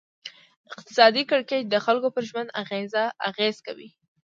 اقتصادي 0.73 1.23
کړکېچ 1.31 1.63
د 1.69 1.75
خلکو 1.85 2.07
پر 2.15 2.23
ژوند 2.29 2.49
اغېز 3.29 3.57
کوي. 3.67 3.89